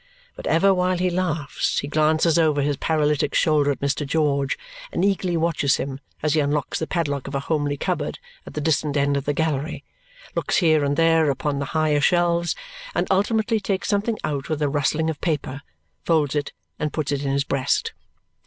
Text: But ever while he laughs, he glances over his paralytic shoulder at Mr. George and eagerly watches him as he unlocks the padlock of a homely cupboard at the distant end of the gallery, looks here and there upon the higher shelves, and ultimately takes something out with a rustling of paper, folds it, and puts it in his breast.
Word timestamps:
But 0.35 0.47
ever 0.47 0.73
while 0.73 0.97
he 0.97 1.11
laughs, 1.11 1.77
he 1.77 1.87
glances 1.87 2.39
over 2.39 2.63
his 2.63 2.75
paralytic 2.75 3.35
shoulder 3.35 3.69
at 3.69 3.81
Mr. 3.81 4.03
George 4.03 4.57
and 4.91 5.05
eagerly 5.05 5.37
watches 5.37 5.75
him 5.77 5.99
as 6.23 6.33
he 6.33 6.39
unlocks 6.39 6.79
the 6.79 6.87
padlock 6.87 7.27
of 7.27 7.35
a 7.35 7.41
homely 7.41 7.77
cupboard 7.77 8.17
at 8.47 8.55
the 8.55 8.61
distant 8.61 8.97
end 8.97 9.15
of 9.15 9.25
the 9.25 9.33
gallery, 9.33 9.83
looks 10.33 10.57
here 10.57 10.83
and 10.83 10.97
there 10.97 11.29
upon 11.29 11.59
the 11.59 11.65
higher 11.77 12.01
shelves, 12.01 12.55
and 12.95 13.05
ultimately 13.11 13.59
takes 13.59 13.89
something 13.89 14.17
out 14.23 14.49
with 14.49 14.63
a 14.63 14.69
rustling 14.69 15.07
of 15.11 15.21
paper, 15.21 15.61
folds 16.03 16.33
it, 16.33 16.51
and 16.79 16.93
puts 16.93 17.11
it 17.11 17.23
in 17.23 17.31
his 17.31 17.43
breast. 17.43 17.93